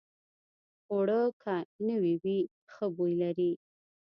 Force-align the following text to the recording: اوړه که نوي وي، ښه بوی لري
اوړه 0.91 1.21
که 1.41 1.55
نوي 1.89 2.15
وي، 2.23 2.39
ښه 2.73 2.85
بوی 2.95 3.13
لري 3.21 3.51